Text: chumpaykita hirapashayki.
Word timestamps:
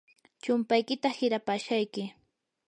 chumpaykita 0.43 1.07
hirapashayki. 1.17 2.03